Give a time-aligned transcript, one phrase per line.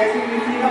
[0.00, 0.68] कैसे लिखने का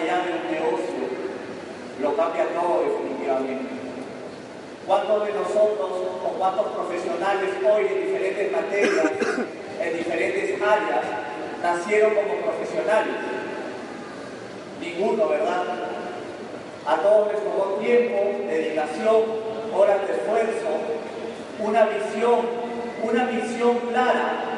[0.00, 1.00] allá de un negocio,
[2.00, 3.80] lo cambia todo definitivamente.
[4.86, 5.90] ¿Cuántos de nosotros
[6.24, 9.12] o cuántos profesionales hoy en diferentes materias,
[9.80, 11.04] en diferentes áreas,
[11.62, 13.14] nacieron como profesionales?
[14.80, 15.64] Ninguno, ¿verdad?
[16.86, 18.16] A todos les tomó tiempo,
[18.48, 19.22] dedicación,
[19.76, 20.68] horas de esfuerzo,
[21.60, 22.40] una visión,
[23.02, 24.50] una visión clara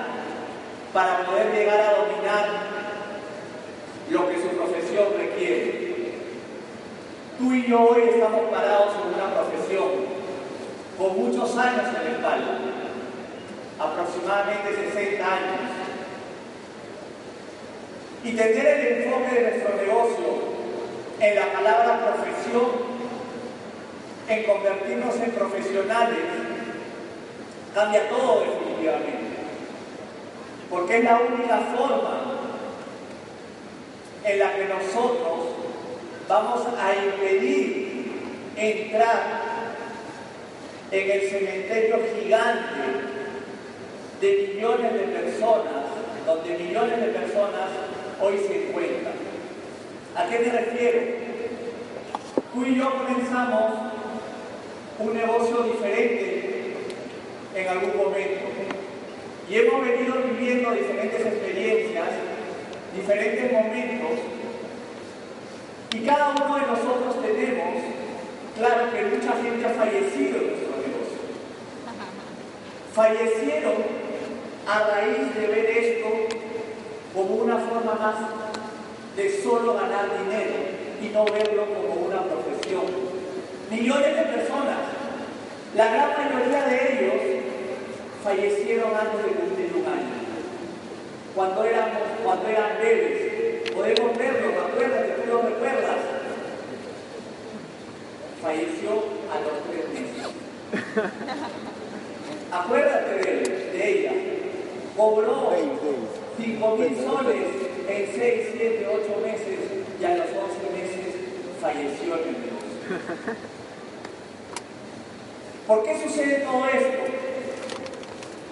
[0.93, 2.47] para poder llegar a dominar
[4.11, 5.83] lo que su profesión requiere.
[7.38, 9.88] Tú y yo hoy estamos parados en una profesión
[10.98, 12.59] con muchos años en el espalda,
[13.78, 15.60] aproximadamente 60 años.
[18.25, 20.26] Y tener el enfoque de nuestro negocio
[21.20, 22.93] en la palabra profesión,
[24.28, 26.19] en convertirnos en profesionales,
[27.75, 29.32] cambia todo definitivamente
[30.72, 32.22] porque es la única forma
[34.25, 35.49] en la que nosotros
[36.28, 37.93] vamos a impedir
[38.56, 39.43] entrar
[40.91, 42.81] en el cementerio gigante
[44.21, 45.84] de millones de personas,
[46.27, 47.71] donde millones de personas
[48.21, 49.15] hoy se encuentran.
[50.15, 51.00] ¿A qué me refiero?
[52.53, 53.72] Tú y yo comenzamos
[54.99, 56.77] un negocio diferente
[57.55, 58.41] en algún momento.
[59.49, 62.09] Y hemos venido viviendo diferentes experiencias,
[62.94, 64.31] diferentes momentos,
[65.95, 67.83] y cada uno de nosotros tenemos,
[68.57, 71.19] claro que mucha gente ha fallecido en nuestro negocio.
[72.95, 73.75] Fallecieron
[74.67, 76.09] a raíz de ver esto
[77.15, 78.15] como una forma más
[79.17, 80.55] de solo ganar dinero
[81.03, 82.85] y no verlo como una profesión.
[83.71, 84.79] Millones de personas,
[85.77, 87.43] la gran mayoría de ellos
[88.23, 90.13] fallecieron antes de cumplir un año.
[91.35, 95.97] Cuando, éramos, cuando eran bebés, podemos verlo, acuérdate, tú recuerdas.
[98.43, 98.91] Falleció
[99.33, 100.82] a los tres meses.
[102.53, 103.35] Acuérdate de,
[103.73, 104.12] de ella.
[104.97, 105.53] Cobró
[106.39, 107.47] 5 mil soles
[107.89, 109.59] en 6, 7, 8 meses
[110.00, 110.37] y a los 11
[110.73, 111.15] meses
[111.61, 112.73] falleció en el negocio.
[115.67, 117.23] ¿Por qué sucede todo esto?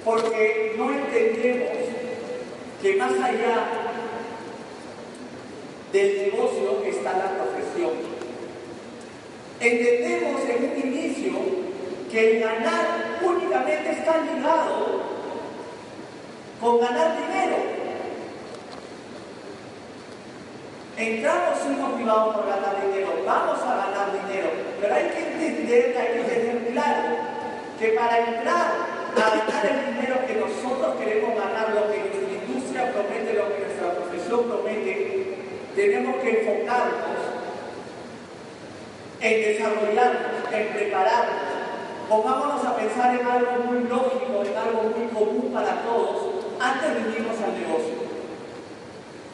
[0.04, 1.68] porque no entendemos
[2.80, 3.68] que más allá
[5.92, 7.90] del negocio está la profesión.
[9.60, 10.19] Entendemos
[12.10, 15.00] que el ganar únicamente está ligado
[16.60, 17.56] con ganar dinero.
[20.96, 26.18] Entramos y motivados por ganar dinero, vamos a ganar dinero, pero hay que entender, hay
[26.18, 27.16] que tener claro
[27.78, 28.66] que para entrar
[29.16, 33.64] a ganar el dinero que nosotros queremos ganar, lo que nuestra industria promete, lo que
[33.64, 35.36] nuestra profesión promete,
[35.74, 37.20] tenemos que enfocarnos
[39.20, 41.49] en desarrollarnos, en prepararnos.
[42.10, 47.20] Pongámonos a pensar en algo muy lógico, en algo muy común para todos, antes de
[47.20, 47.94] irnos al negocio.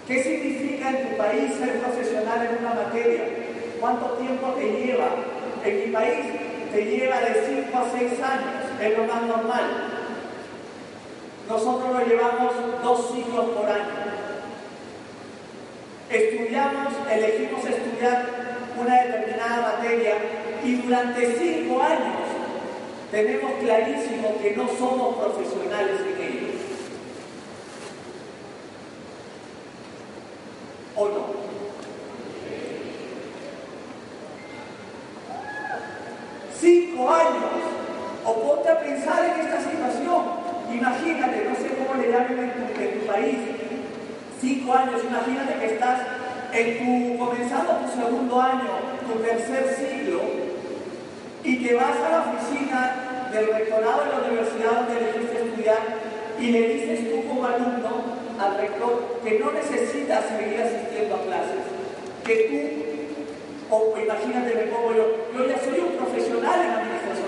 [0.06, 3.24] ¿Qué significa en tu país ser profesional en una materia?
[3.80, 5.08] ¿Cuánto tiempo te lleva?
[5.64, 6.26] En mi país
[6.70, 9.64] te lleva de 5 a 6 años es lo más normal.
[11.48, 12.52] Nosotros lo llevamos
[12.82, 14.04] dos ciclos por año.
[16.10, 18.26] Estudiamos, elegimos estudiar
[18.78, 20.14] una determinada materia
[20.62, 22.25] y durante cinco años
[23.10, 26.46] tenemos clarísimo que no somos profesionales en ello.
[30.96, 31.26] ¿O no?
[36.58, 37.76] Cinco años
[38.24, 40.22] o ponte a pensar en esta situación.
[40.72, 43.38] Imagínate, no sé cómo le llamen en tu, país,
[44.40, 46.00] cinco años, imagínate que estás
[46.52, 48.70] en tu, comenzando tu segundo año,
[49.06, 50.20] tu tercer siglo,
[51.44, 52.45] y que vas a la oficina
[53.36, 55.82] del rectorado de la universidad donde elegiste estudiar
[56.40, 61.64] y le dices tú como alumno al rector que no necesitas seguir asistiendo a clases,
[62.24, 65.04] que tú, o imagínate, me pongo yo,
[65.36, 67.26] yo ya soy un profesional en administración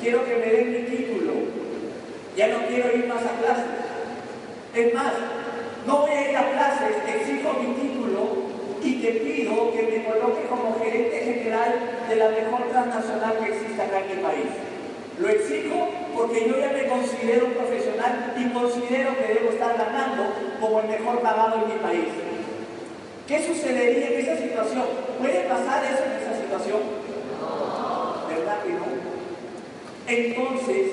[0.00, 1.32] quiero que me den mi título,
[2.34, 3.64] ya no quiero ir más a clases.
[4.74, 5.12] Es más,
[5.86, 8.48] no voy a ir a clases, exijo mi título
[8.82, 11.74] y te pido que me coloque como gerente general
[12.08, 14.67] de la mejor transnacional que existe acá en el país.
[15.20, 20.24] Lo exijo porque yo ya me considero un profesional y considero que debo estar ganando
[20.60, 22.08] como el mejor pagado en mi país.
[23.26, 24.84] ¿Qué sucedería en esa situación?
[25.20, 26.80] ¿Puede pasar eso en esa situación?
[28.28, 28.86] ¿Verdad que no?
[30.06, 30.86] Entonces,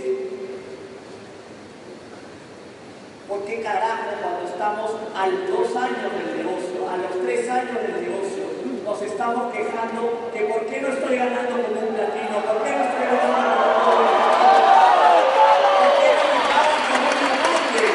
[3.27, 4.09] ¿por qué carajo
[4.45, 8.43] estamos a los dos años del negocio, a los tres años del negocio,
[8.83, 12.83] nos estamos quejando que por qué no estoy ganando como un latino, por qué no
[12.83, 13.45] estoy ganando
[13.85, 14.15] como un
[15.75, 17.85] ¿Por qué no me pagan como un diamante?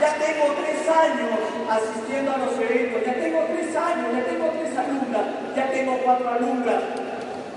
[0.00, 1.38] Ya tengo tres años
[1.70, 5.24] asistiendo a los eventos, ya tengo tres años, ya tengo tres alumnas,
[5.56, 6.82] ya tengo cuatro alumnas.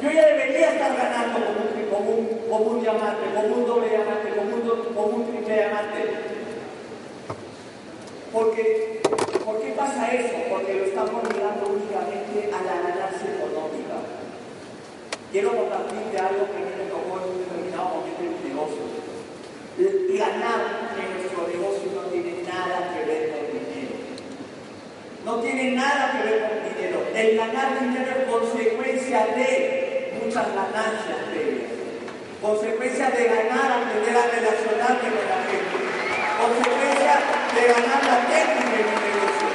[0.01, 3.89] Yo ya debería estar ganando como un, como un, como un diamante, como un doble
[3.89, 6.01] diamante, como un, do- como un triple diamante.
[8.31, 9.01] Porque,
[9.43, 10.35] ¿Por qué pasa eso?
[10.49, 13.97] Porque lo estamos ligando únicamente a la ganancia económica.
[15.97, 18.85] Compartirte algo que a mí me tocó en un determinado momento en mi negocio.
[20.17, 20.61] Ganar
[20.93, 23.97] en nuestro negocio no tiene nada que ver con dinero.
[25.25, 27.01] No tiene nada que ver con dinero.
[27.15, 31.71] El ganar dinero es consecuencia de muchas ganancias previas.
[32.41, 35.77] Consecuencia de ganar, aprender a relacionarme con la gente.
[36.37, 37.13] Consecuencia
[37.57, 39.49] de ganar la técnica en mi negocio.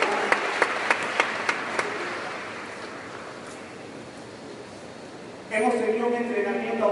[5.52, 6.84] Hemos tenido un entrenamiento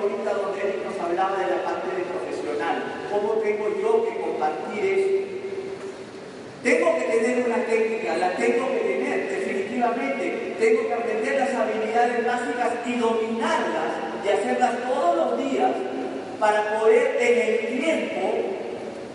[0.84, 3.06] nos hablaba de la parte de profesional.
[3.10, 5.20] ¿Cómo tengo yo que compartir eso?
[6.62, 10.56] Tengo que tener una técnica, la tengo que tener, definitivamente.
[10.60, 13.92] Tengo que aprender las habilidades básicas y dominarlas
[14.24, 15.72] y hacerlas todos los días
[16.38, 18.20] para poder en el tiempo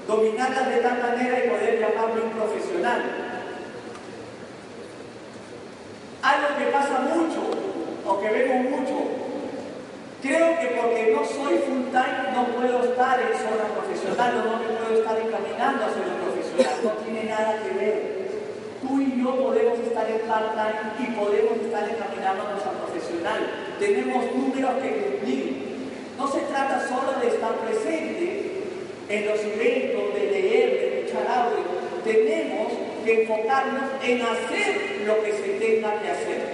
[0.08, 3.02] dominarlas de tal manera y poder llamarme un profesional.
[6.24, 7.42] Algo que pasa mucho
[8.08, 9.25] o que vemos mucho.
[10.26, 14.58] Creo que porque no soy full time no puedo estar en zona profesional o no
[14.58, 16.76] me puedo estar encaminando a ser un profesional.
[16.82, 17.96] No tiene nada que ver.
[18.82, 23.38] Tú y yo podemos estar en part-time y podemos estar encaminándonos a profesional.
[23.78, 25.78] Tenemos números que cumplir.
[26.18, 28.64] No se trata solo de estar presente
[29.08, 31.70] en los eventos, de leer, de escuchar audio.
[32.04, 32.74] Tenemos
[33.06, 36.45] que enfocarnos en hacer lo que se tenga que hacer.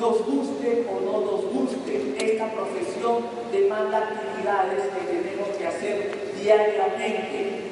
[0.00, 7.62] Nos guste o no nos guste, esta profesión demanda actividades que tenemos que hacer diariamente.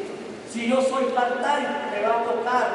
[0.53, 2.67] Si yo soy part-time, me va a tocar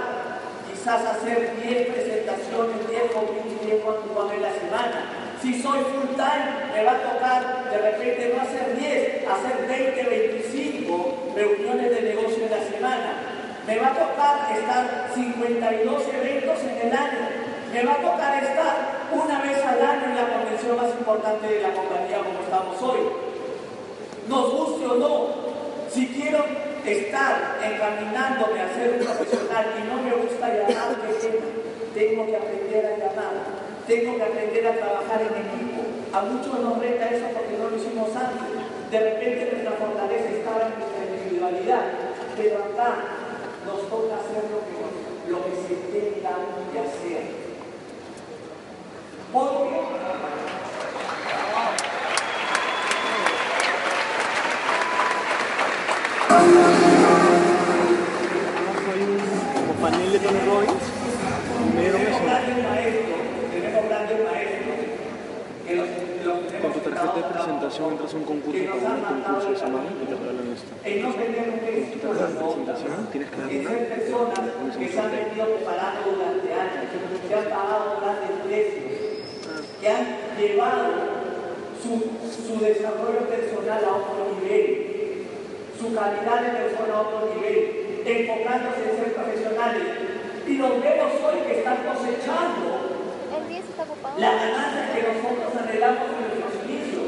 [0.68, 5.26] quizás hacer 10 presentaciones, 10 copies, 10 cuando en la semana.
[5.42, 11.34] Si soy full-time, me va a tocar de repente no hacer 10, hacer 20, 25
[11.36, 13.14] reuniones de negocio en la semana.
[13.68, 17.30] Me va a tocar estar 52 eventos en el año.
[17.72, 21.62] Me va a tocar estar una vez al año en la convención más importante de
[21.62, 23.02] la compañía como estamos hoy.
[24.28, 25.28] Nos guste o no,
[25.92, 26.44] si quiero
[26.86, 30.96] estar encaminándome a ser un profesional y no me gusta llamar.
[31.94, 33.34] Tengo que aprender a llamar,
[33.88, 35.82] tengo que aprender a trabajar en equipo.
[36.12, 38.66] A muchos nos reta eso porque no lo hicimos antes.
[38.92, 41.86] De repente nuestra fortaleza estaba en nuestra individualidad,
[42.38, 42.90] pero acá
[43.66, 46.36] nos toca hacer lo que, lo que se tenga
[46.72, 47.24] que hacer.
[47.24, 49.15] Porque Abajo hay un como
[59.82, 60.84] panel de Tony Robbins.
[61.74, 62.06] Primero me
[66.62, 70.06] Con tu tarjeta de presentación entras a un concurso para un concurso de semana y
[70.06, 70.68] te regalan esto.
[72.02, 73.56] tarjeta de presentación tienes que dar una y
[74.46, 74.86] le pones un que
[79.86, 80.98] que han que llevado
[81.78, 81.94] su,
[82.26, 85.30] su desarrollo personal a otro nivel,
[85.78, 89.86] su calidad de persona a otro nivel, enfocándose en ser profesionales.
[90.48, 92.66] Y los vemos hoy que están cosechando
[93.30, 94.18] El 10 está ocupado.
[94.18, 97.06] la ganancia que nosotros anhelamos en nuestros inicios.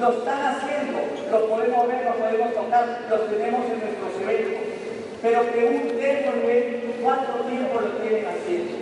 [0.00, 0.96] Lo están haciendo,
[1.28, 4.64] lo podemos ver, lo podemos tocar, los tenemos en nuestros eventos.
[5.20, 8.72] Pero pregúntenle cuánto tiempo lo tienen haciendo.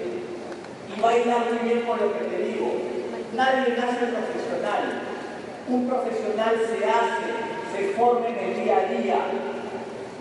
[0.94, 2.91] Y va a ir muy bien con lo que te digo.
[3.34, 4.84] Nadie nace profesional.
[5.66, 7.28] Un profesional se hace,
[7.72, 9.16] se forma en el día a día.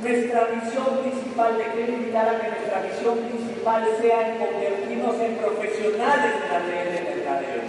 [0.01, 5.36] Nuestra misión principal, te quiero invitar a que nuestra misión principal sea en convertirnos en
[5.36, 7.62] profesionales de la red de mercadeo.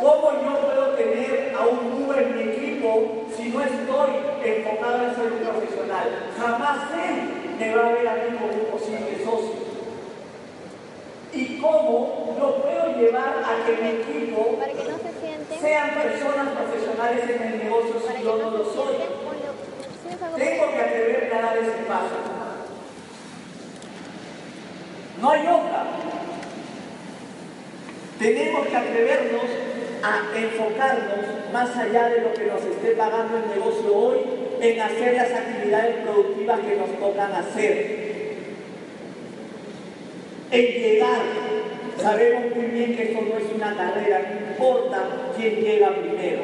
[0.00, 4.10] ¿Cómo yo puedo tener a un Uber en mi equipo si no estoy
[4.44, 6.08] enfocado en ser un profesional?
[6.40, 9.67] Jamás él me va a ver a mí como un posible socio.
[11.58, 15.60] ¿Y cómo lo puedo llevar a que mi equipo Para que no se sienten.
[15.60, 18.94] sean personas profesionales en el negocio si yo no no lo soy?
[18.94, 22.14] si Tengo que atreverme a dar ese paso.
[25.20, 25.84] No hay otra.
[28.20, 29.44] Tenemos que atrevernos
[30.04, 34.18] a enfocarnos más allá de lo que nos esté pagando el negocio hoy
[34.60, 38.08] en hacer las actividades productivas que nos tocan hacer.
[40.50, 41.20] En llegar,
[42.00, 45.04] sabemos muy bien que esto no es una carrera, no importa
[45.36, 46.42] quién llega primero.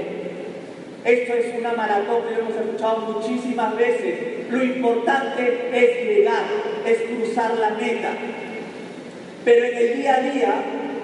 [1.05, 4.51] Esto es una maratón que hemos escuchado muchísimas veces.
[4.51, 6.45] Lo importante es llegar,
[6.87, 8.11] es cruzar la meta.
[9.45, 10.55] Pero en el día a día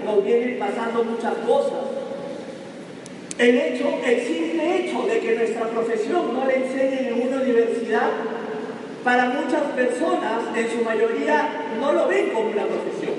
[0.05, 1.85] nos vienen pasando muchas cosas.
[3.39, 8.11] El hecho, el simple hecho de que nuestra profesión no le enseñen en una universidad,
[9.05, 11.49] para muchas personas, en su mayoría,
[11.81, 13.15] no lo ven como una profesión.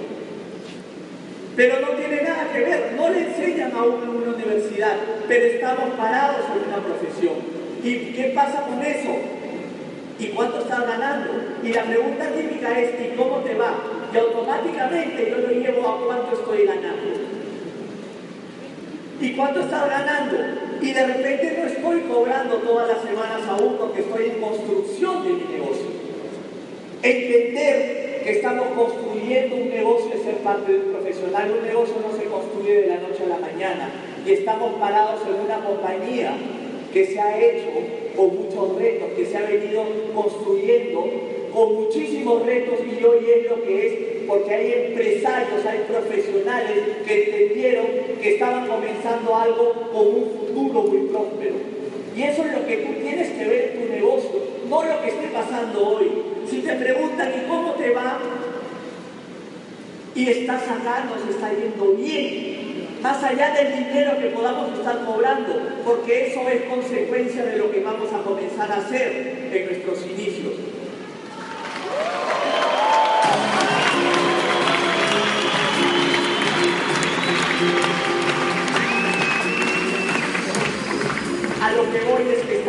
[1.55, 4.96] Pero no tiene nada que ver, no le enseñan aún en una universidad,
[5.27, 7.34] pero estamos parados en una profesión.
[7.84, 9.15] ¿Y qué pasa con eso?
[10.20, 11.31] ¿Y cuánto estás ganando?
[11.63, 13.74] Y la pregunta típica es, ¿y cómo te va?
[14.13, 17.12] Y automáticamente yo lo llevo a cuánto estoy ganando.
[19.20, 20.38] ¿Y cuánto estás ganando?
[20.81, 25.34] Y de repente no estoy cobrando todas las semanas aún porque estoy en construcción de
[25.34, 25.86] mi negocio.
[27.03, 31.51] Entender que estamos construyendo un negocio es ser parte de un profesional.
[31.59, 33.89] Un negocio no se construye de la noche a la mañana.
[34.25, 36.33] Y estamos parados en una compañía
[36.93, 37.69] que se ha hecho
[38.15, 41.05] con muchos retos, que se ha venido construyendo
[41.53, 43.93] con muchísimos retos y hoy es lo que es,
[44.27, 47.85] porque hay empresarios, hay profesionales que entendieron
[48.21, 51.55] que estaban comenzando algo con un futuro muy próspero.
[52.15, 54.31] Y eso es lo que tú tienes que ver en tu negocio,
[54.69, 56.30] no lo que esté pasando hoy.
[56.51, 58.20] Si te preguntan, ¿y cómo te va?
[60.13, 65.53] Y estás sacando, se está yendo bien, más allá del dinero que podamos estar cobrando,
[65.86, 70.55] porque eso es consecuencia de lo que vamos a comenzar a hacer en nuestros inicios.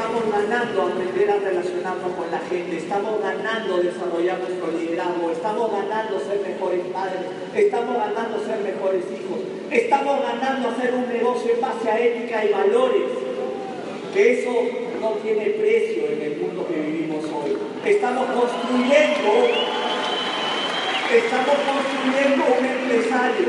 [0.02, 6.18] Estamos ganando aprender a relacionarnos con la gente, estamos ganando desarrollar nuestro liderazgo, estamos ganando
[6.18, 7.22] ser mejores padres,
[7.54, 9.38] estamos ganando ser mejores hijos,
[9.70, 13.10] estamos ganando hacer un negocio en base a ética y valores,
[14.16, 14.52] eso
[15.00, 17.56] no tiene precio en el mundo que vivimos hoy.
[17.84, 19.30] Estamos construyendo,
[21.14, 23.48] estamos construyendo un empresario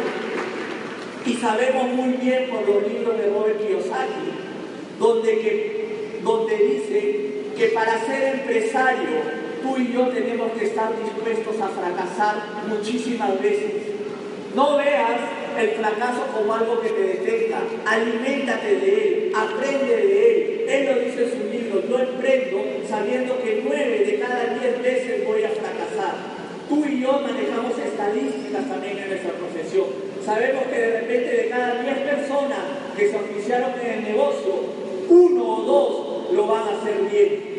[1.26, 4.44] y sabemos muy bien por los libros de Robert Kiyosaki
[5.00, 5.73] donde, que,
[6.24, 12.36] donde dice que para ser empresario tú y yo tenemos que estar dispuestos a fracasar
[12.68, 13.72] muchísimas veces.
[14.56, 15.20] No veas
[15.60, 20.66] el fracaso como algo que te detenga, aliméntate de él, aprende de él.
[20.70, 22.58] Él lo dice en su libro, yo emprendo
[22.90, 26.16] sabiendo que nueve de cada diez veces voy a fracasar.
[26.70, 29.86] Tú y yo manejamos estadísticas también en nuestra profesión.
[30.26, 32.60] Sabemos que de repente de cada diez personas
[32.98, 34.54] que se oficiaron en el negocio,
[35.10, 37.54] uno o dos lo van a hacer bien.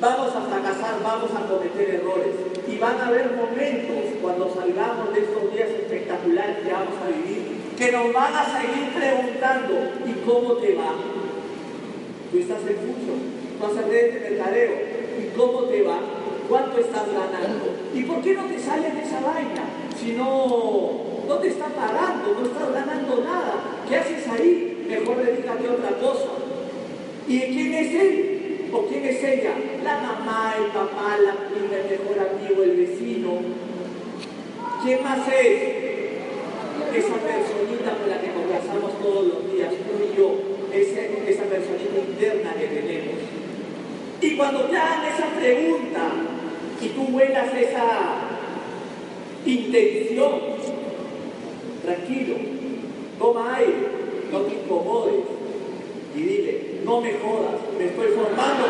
[0.00, 2.34] Vamos a fracasar, vamos a cometer errores.
[2.66, 7.42] Y van a haber momentos cuando salgamos de estos días espectaculares que vamos a vivir,
[7.76, 9.74] que nos van a seguir preguntando,
[10.06, 10.94] ¿y cómo te va?
[12.30, 13.14] Tú estás en curso,
[13.58, 14.72] tú haces redes de mercadeo,
[15.20, 15.98] ¿y cómo te va?
[16.48, 17.64] ¿Cuánto estás ganando?
[17.94, 19.64] ¿Y por qué no te sales de esa vaina?
[19.98, 23.54] Si no, no te está pagando, no estás ganando nada.
[23.88, 24.72] ¿Qué haces ahí?
[24.92, 26.21] mejor dedícate a otra cosa.
[27.32, 28.68] ¿Y quién es él?
[28.70, 29.54] ¿O quién es ella?
[29.82, 33.40] La mamá, el papá, la prima, el mejor amigo, el vecino.
[34.84, 35.80] ¿Quién más es?
[36.92, 40.34] Esa personita con la que conversamos todos los días, tú y yo,
[40.74, 43.16] esa, esa personita interna que tenemos.
[44.20, 46.10] Y cuando te hagan esa pregunta
[46.82, 47.84] y tú vuelas esa
[49.46, 50.32] intención,
[51.82, 52.34] tranquilo,
[53.18, 53.88] toma aire,
[54.30, 55.41] no te incomodes
[56.92, 58.66] no me jodas, me estoy formando